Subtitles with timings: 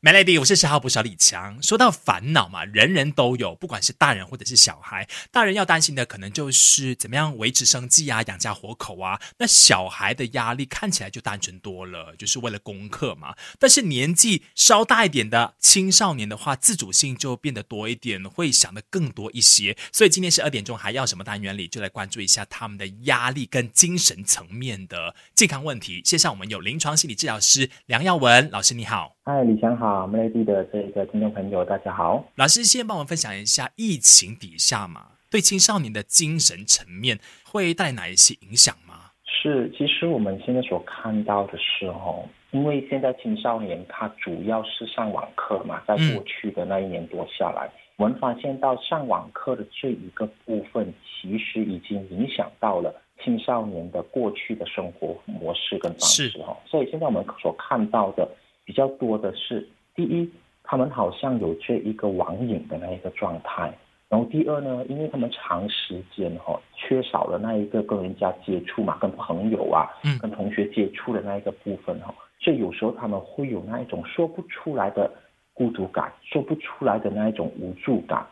[0.00, 1.60] Melody，我是十号捕手李强。
[1.60, 5.08] 说到烦恼嘛，人人都有，不管是大人或者是小孩。
[5.32, 9.20] 大人要担心的可能就是怎么样维持生计啊，养家活口啊。
[9.38, 13.34] 那小孩的压力看起来就单纯多了，就是为了功课嘛。
[13.58, 19.76] 但是年纪稍大一点的青少年的话，自主性就变得多一点，会想的更多一些。
[19.92, 26.00] 所以今天十二点钟还要什么单元里，就来关注一下他们的压力跟精神层面的健康问题。
[26.04, 29.17] 线上我们有临床心理治疗师梁耀文老师，你好。
[29.28, 32.24] 嗨，李强好，Melody 的这个听众朋友，大家好。
[32.36, 39.10] 老师，先帮我们分享一下疫情底下嘛，对青少年的精神层面会带来哪一些影响吗？
[39.26, 56.56] 是，其实我们现在所看到的时候，因为现在青少年他主要是上网课嘛，在过去的那一年多下来，我们发现到上网课的这一个部分，其实已经影响到了青少年的过去的生活模式跟方式哈。
[56.64, 58.26] 所以现在我们所看到的。
[58.68, 60.30] 比较多的是，第一，
[60.62, 63.72] 他们好像有这一个网瘾的那一个状态，
[64.10, 75.10] 然后第二呢，因为他们长时间哈缺少了那一个跟人家接触嘛，跟朋友啊，嗯，跟同学接触的那一个部分哈，所以有时候他们会有那一种说不出来的
[75.54, 78.26] 孤独感，说不出来的那一种无助感，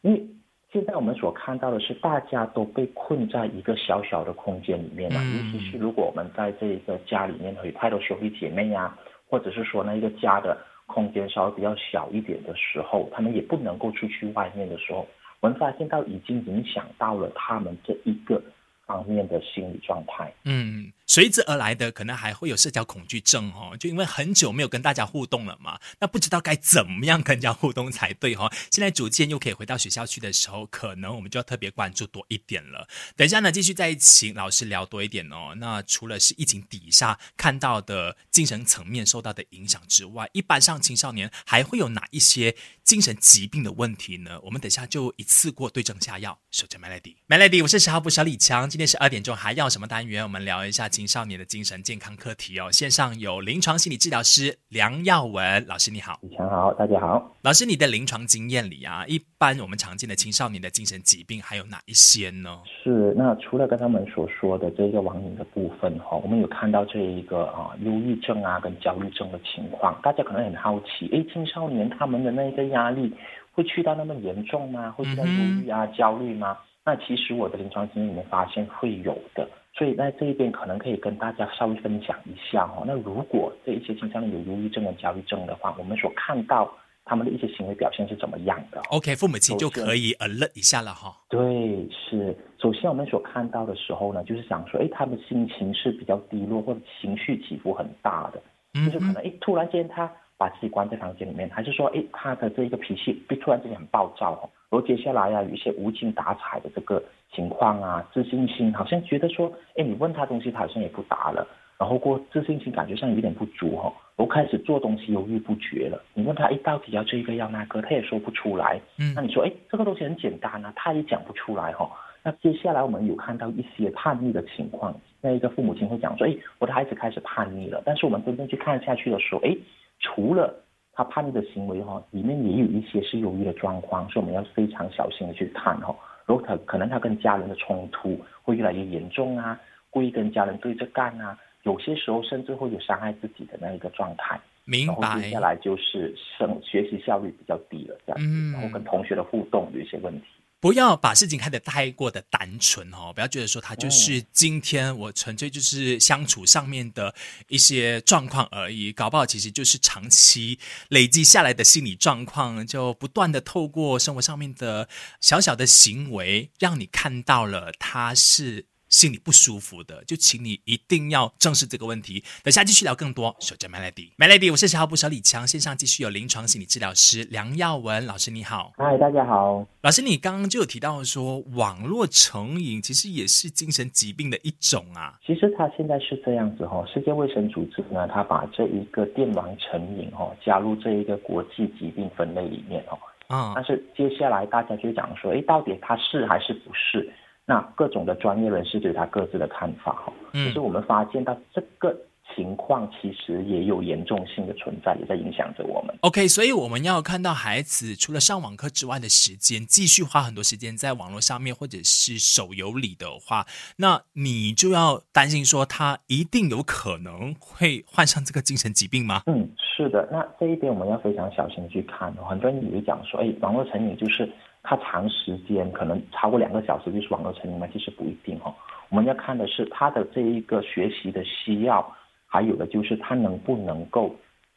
[0.00, 0.26] 因为
[0.72, 8.96] 现在我们所看到的是大家都被困在一个小小的空间里面嘛，尤其是如果我们在这一个家里面有太多兄弟姐妹呀。
[9.32, 15.08] 或者是说，那一个家的空间稍微比较小一点的时候，他们也不能够出去外面的时候，
[15.40, 18.42] 我们发现到已经影响到了他们这一个
[18.84, 20.30] 方面的心理状态。
[20.44, 20.92] 嗯。
[21.12, 28.50] 随之而来的可能还会有社交恐惧症哦，就因为很久没有跟大家互动了嘛，那不知道该怎么样跟人家互动才对哈。
[28.70, 32.88] 现在逐渐又可以回到学校去的时候，可能我们就要特别关注多一点了。
[33.14, 35.54] 等一下呢，继续再请老师聊多一点哦。
[35.58, 44.40] 那除了是疫情底下看到的精神层面受到的影响之外，一般上青少年还会有哪一些精神疾病的问题呢？
[44.44, 46.38] 我们等下就一次过对症下药。
[46.50, 50.22] 守着 Melody，Melody，我是十号部小李强，今天十二点钟还要什么单元？
[50.22, 50.88] 我们聊一下。
[51.02, 62.60] 青少年的精神健康课题哦，线上有临床心理治疗师梁耀文老师，你好，你好，大家好，老师，你的临床经验里啊，一般我们常见的青少年的精神疾病还有哪一些呢？
[62.84, 73.12] 是，那除了跟他们所说的这个网瘾的部分哈，我们有看到这一个啊，忧郁症啊跟焦虑症的情况，大家可能很好奇，哎，青少年他们的那个压力
[73.50, 74.92] 会去到那么严重吗？
[74.92, 76.56] 会去到忧郁啊、焦虑吗？
[76.84, 79.48] 那其实我的临床经验里面发现会有的。
[79.74, 82.82] 所以在这一边可能可以跟大家稍微分享一下哈。
[82.86, 86.70] 那如果这一些青少年有忧郁症跟焦虑症的话，我们所看到
[87.06, 91.16] 他们的一些行为表现是怎么样的？OK，父母亲就可以 alert 一下了哈。
[91.30, 92.36] 对，是。
[92.60, 98.42] 首先我们所看到的时候呢，就是想说，哎，他们心情是比较低落或者情绪起伏很大的，
[98.84, 104.48] 就是可能哎突然间他把自己关在房间里面，还是说哎他的这一个脾气被突然之间很暴躁哈。
[104.72, 107.00] 然后接下来呀有一些无精打采的这个。
[107.34, 111.48] 情况啊，自信心好像觉得说，哎，你问他东西，他好像也不答了。
[111.78, 115.98] 然后过自信心感觉上有点不足哈，我开始做东西犹豫不决了。
[116.12, 118.78] 你问他，哎，到底要这个要那个，他也说不出来。
[118.98, 121.90] 嗯，那你说，哎，这个东西很简单啊，他也讲不出来哈。
[122.22, 127.82] 那接下来我们有看到一些叛逆的情况，那一个父母亲会讲说，哎，我的孩子开始叛逆了。
[127.86, 129.56] 但是我们真正去看下去的时候，哎，
[130.00, 130.54] 除了
[130.94, 135.94] 他叛逆的行为哈，里面也有一些是忧郁的状况，所以我们要非常小心的去看哈。
[136.26, 139.58] 如果他可能他跟家人的冲突会越来越严重啊，
[139.90, 144.38] 故意跟家人对着干啊，有些时候甚至会有伤害自己的那一个状态。
[144.64, 144.94] 明白。
[145.00, 150.26] 然后接下来就是生学习效率比较低了，这样子，然后跟同学的互动有一些问题。
[150.62, 157.12] 不要把事情看得太过的单纯哦，不要觉得说他就是今天我纯粹就是相处上面的
[157.48, 164.88] 一些状况而已，搞不好其实就是长期累积下来的心理状况，就不断的透过生活上面的
[165.20, 168.66] 小小的行为，让你看到了他是。
[168.92, 172.22] 心里不舒服的，就请你一定要正视这个问题。
[172.44, 173.34] 等下继续聊更多。
[173.40, 178.72] 守着 Melody，Melody，我是小号部小李强，线上继续有临床心理治疗师梁耀文老师，你好。
[178.76, 179.66] 嗨，大家好。
[179.80, 185.18] 老师，你刚刚就有提到说，网络成瘾其实也是精神疾病的一种啊。
[185.26, 192.98] 其实它现在是这样子哈，世界卫生组织呢，它把这一个电玩成瘾哈加入这一个国际疾病分类里面哦。
[193.26, 193.52] 啊。
[193.54, 197.10] 但是接下来大家就讲说，哎，到底它是还是不是？
[197.52, 201.94] 那各种的专业人士对他各自的看法哈，就是我们发现到这个
[202.34, 205.94] 情况其实也有严重性的存在，也在影响着我们。
[206.00, 213.46] OK，所以我们要看到孩子除了上网课之外的时间，继续花很多时间在网络上面或者是手游里的话，
[213.76, 219.22] 那你就要担心说他一定有可能会患上这个精神疾病吗？
[219.26, 220.08] 嗯，是的。
[220.10, 222.12] 那这一点我们要非常小心去看。
[222.28, 224.30] 很多人以为讲说，哎，网络成瘾就是
[224.62, 227.68] 他长时间可能超过两个小时就是网络成瘾吗？
[227.72, 228.54] 其实不一定哦。
[228.90, 231.96] 我们要看的是他的这一个学习的需要。
[232.32, 234.10] 还有的就是他能不能够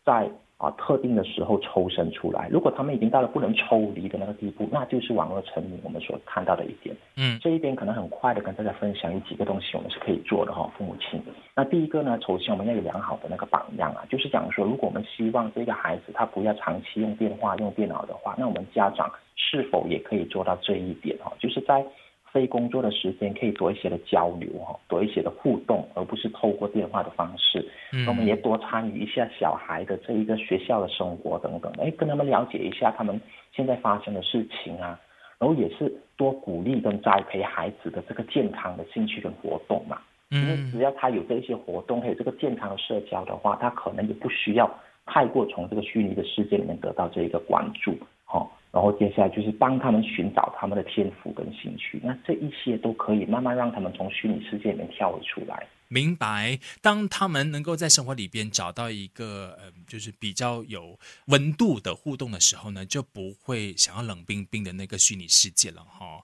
[0.06, 2.48] 在啊特定的时候抽身出来。
[2.50, 5.78] 如果他们已经到了不能抽离的那个地步，那就是网络成瘾。
[5.84, 10.72] 我们所看到的一点，嗯，这一边可能很快的跟大家分享有几个东西，我们是可以做的哈。
[10.78, 11.22] 父母亲，
[11.54, 21.34] 那第一个呢，首先我们要有良好的那个榜样啊，就是讲说，如果我们希望这个孩子他不要长期用电话、用电脑的话，那我们家长是否也可以做到这一点哈？
[21.38, 21.86] 就是在。
[22.36, 27.66] 非工作的时间可以多一些的交流哈，多一些的互动，而不是透过电话的方式。
[27.94, 33.22] 嗯，我们也多参与一下小孩的这一个学校的生活等等，哎，跟他们了解一下他们
[33.54, 35.00] 现在发生的事情啊，
[35.40, 39.98] 然后也是多鼓励跟栽培孩子的这个健康的兴趣跟活动嘛。
[40.32, 44.70] 嗯，因为只要他有这些活动，还有这个健康的社交的话，他可能也不需要
[45.06, 47.96] 太过从这个虚拟的世界里面得到这一个关注，
[48.72, 55.66] 然后接下来就是帮他们寻找他们的天赋跟兴趣，那这一些都可以慢慢让他们从虚拟世界里面跳出来。
[55.88, 66.22] 明白，当他们能够在生活里边找到一个呃，就是比较有温度的互动的时候呢，就不会想要冷冰冰的那个虚拟世界了哈。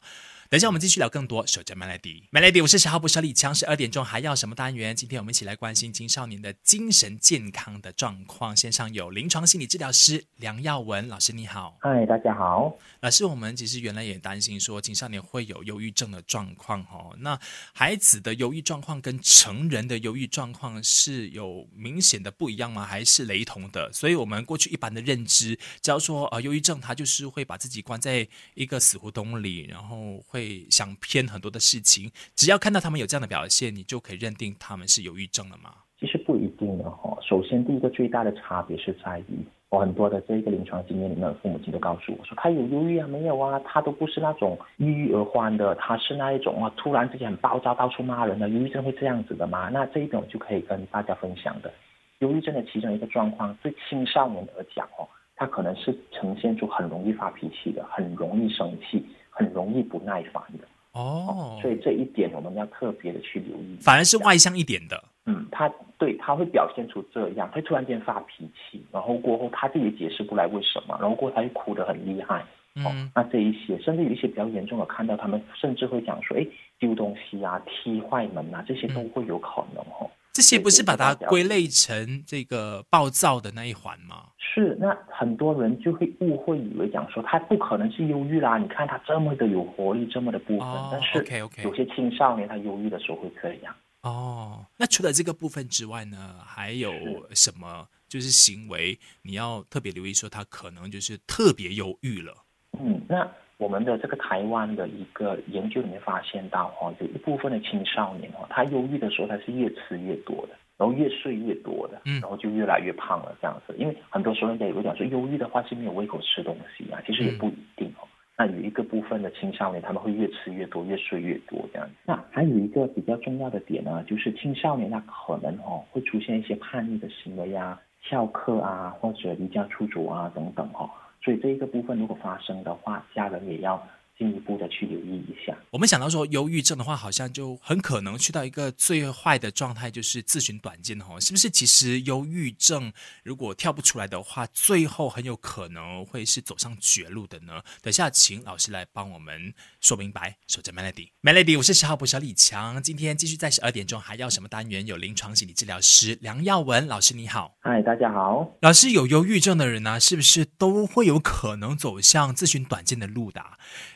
[0.51, 1.47] 等一下，我们继续聊更多。
[1.47, 4.93] 守着 Melody，Melody，我是十号不小李强，十二点钟还要什么单元？
[4.93, 8.53] 今天我们一起来关心青少年的精神健康的状况。
[8.53, 11.77] 线上有临床心理治疗师梁耀文老师，你好。
[11.79, 12.77] 嗨，大家好。
[12.99, 17.15] 老师，我们其实原来也担心说青少年会有忧郁症的状况哦。
[17.17, 17.39] 那
[17.73, 22.85] 孩子的忧郁状况跟成人的忧郁状况是有明显的不一样吗？
[22.85, 23.89] 还是雷同的？
[23.93, 30.40] 所以我们过去一般的认知，只要说呃，忧郁症他就是会把自己关在一个死胡同里，然后会。
[30.41, 35.69] 会想偏很多的事情，只要看到他们有这样的表现，你就可以认定他们是忧郁症了吗？
[35.99, 37.15] 其实不一定的哈。
[37.21, 39.37] 首先，第一个最大的差别是在于，
[39.69, 48.49] 我很多的这个临床经验里面，父母亲都告诉我说，他有忧郁啊，没有啊，他都不是那种抑郁而欢的，他是那一种啊，突然之间很暴躁，到处骂人的。
[48.49, 49.69] 忧郁症会这样子的吗？
[49.69, 51.71] 那这一点我就可以跟大家分享的。
[52.19, 59.05] 忧郁症的其中一个状况，对青少年而讲哦，他可能是呈现出很容易发脾气的，很容易生气。
[59.31, 63.77] 很容易不耐烦的哦，所以这一点我们要特别的去留意。
[63.81, 72.45] 反而是外向一点的，嗯，他对他会表现出这样，会突然间发脾气，然后过后他自己解释不来为什么，然后过后他又哭得很厉害。
[72.75, 76.45] 嗯，那这一些甚至有一些比较严重的，看到他们甚至会讲说，哎，
[76.77, 80.09] 丢东西啊，踢坏门啊，这些都会有可能哦。
[80.33, 84.29] 这些不是把它归类成这个暴躁的那一环吗？
[84.37, 88.57] 是，那很多人就会误会以为讲说他不可能是忧郁啦。
[88.57, 91.25] 你看他这么的有活力，这么的部分，但是
[91.63, 93.75] 有些青少年他忧郁的时候会这样。
[94.01, 96.93] 哦，那除了这个部分之外呢，还有
[97.33, 102.33] 什么就是行为你要特别留意，说他可能就是特别忧郁了？
[102.79, 103.29] 嗯，那。
[103.61, 113.75] 我们的这个台湾的一个研究里面发现到，哈，有一部分的青少年，哈，他忧郁的时候，他是越吃越多的，然后越睡越多的，嗯，然后就越来越胖了这样子。
[113.77, 118.07] 因为很多时候人家也会讲说，忧郁的话是没有胃口吃东西啊，其实也不一定哦。
[118.35, 121.87] 那有一个部分的青少年，他们会越吃越多，越睡越多这样。
[122.03, 130.89] 那还有一个比较重要的点呢，就是青少年他可能哦会出现一些叛逆的行为啊，翘课啊，或者离家出走啊等等哈。
[131.23, 133.87] 所以这一个部分如果发生的话，家人也要。
[134.21, 135.57] 进一步的去留意一下。
[135.71, 141.49] 我们想到说，忧郁症的话，好像就很可能去到一个最坏的状态，就是自寻短见哦，是不是？
[141.49, 147.63] 其实忧郁症如果跳不出来的话，最后很有可能会是走上绝路的呢。
[147.81, 150.37] 等下，请老师来帮我们说明白。
[150.47, 152.83] 守着 Melody，Melody，我是十号补小李强。
[152.83, 154.85] 今天继续在十二点钟，还要什么单元？
[154.85, 157.55] 有临床心理治疗师梁耀文老师，你好。
[157.61, 158.55] 嗨，大家好。
[158.61, 163.41] 老师，有忧郁症的人呢，是不是都会有可能走向自寻短见的路的？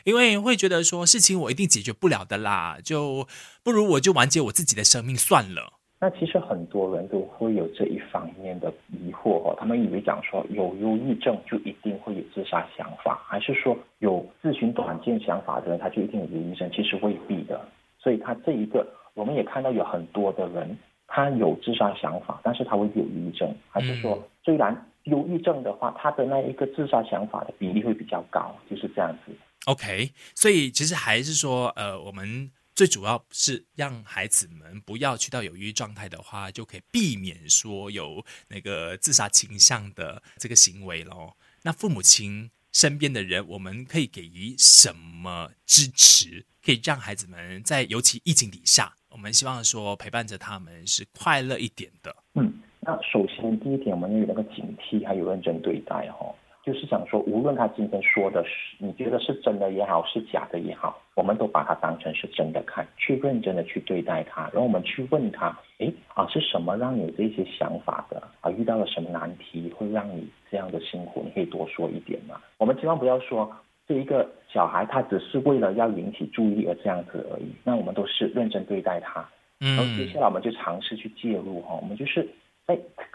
[0.02, 3.26] 因为会觉得说事情我一定解决不了的啦，就
[3.62, 5.74] 不如我就完结我自己的生命算了。
[5.98, 16.70] 那其实很多人都会有这一方面的疑惑哦，他们以为讲说有忧郁症就一定会有自杀想法，还是说有自寻短见想法的人他就一定有忧郁症？
[16.70, 17.58] 其实未必的。
[17.98, 29.32] 所以他这一个我们也看到有很多的人他有自杀想法，但是他会有忧郁症，还是说虽然忧郁症的话，他的那一个自杀想法的比例会比较高，就是这样子。
[29.66, 41.36] OK，所以其实还是说，呃，我们最主要是让孩子们不要去到有抑郁状态的话，就可以避免说有那个自杀倾向的这个行为咯。
[41.62, 52.14] 那父母亲身边的人，我们可以给予什么支持，可以让孩子们在尤其疫情底下，我们希望说陪伴着他们是快乐一点的。
[52.34, 56.32] 嗯，那首先第一点，我们要有那个警惕，还有认真对待哈。
[56.66, 64.50] 就是想说，无论他今天说的是你觉得是真的也好，是假的也好，我们都把它当成是真的看，去认真的去对待他。
[64.52, 68.50] 然后我们去问他，哎啊，是什么让你这些想法的啊？
[68.50, 71.22] 遇到了什么难题会让你这样的辛苦？
[71.24, 72.40] 你可以多说一点嘛？
[72.58, 73.48] 我们千万不要说
[73.86, 77.46] 这一个小孩他只是为了要引起注意而这样子而已。
[77.62, 79.24] 那我们都是认真对待他，
[79.60, 82.28] 然后接下来我们就尝试去介入哈，我们就是。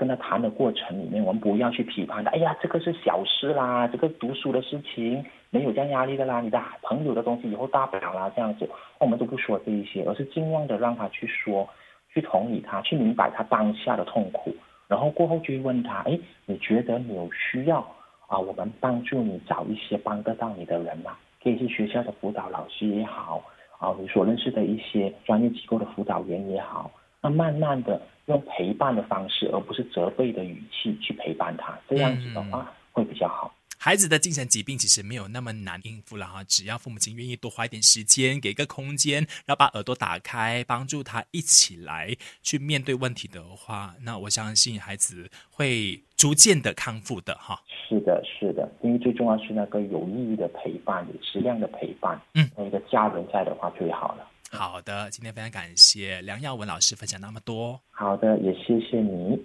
[0.02, 2.32] 跟他谈的过程里面，我们不要去批判他。
[2.32, 6.42] 哎呀，这个是小事啦，这个读书的事情没有这样压力的啦。
[6.42, 8.68] 你的朋友的东西以后大不了啦，这样子，
[8.98, 11.70] 我们都不说这一些，而是尽量的让他去说，
[12.12, 14.56] 去同理他，去明白他当下的痛苦。
[14.88, 16.18] 然后过后就问他，哎，
[16.48, 17.78] 你觉得你有需要
[18.26, 18.40] 啊？
[18.40, 21.16] 我们帮助你找一些帮得到你的人吗？
[21.44, 23.44] 可以是学校的辅导老师也好，
[23.78, 26.90] 啊，你所认识的一些专业机构的辅导员也好。
[27.22, 33.54] 那慢慢的用陪伴的方式，而不是责备的语气去陪伴他，这样子的话会比较好。
[33.78, 47.60] 孩子的精神疾病其实没有那么难应付了哈，只要父母亲愿意多花一点时间，给个空间，然后把耳朵打开，帮助他一起来去面对问题的话，那我相信孩子会逐渐的康复的哈。
[47.90, 54.28] 是的，是的，因为最重要是那个有意义的陪伴，有质量的陪伴，嗯，那一个家人在的话最好了。
[54.52, 57.80] 好的，今天非常感谢梁耀文老师分享那么多。
[57.90, 59.42] 好的，也谢谢你。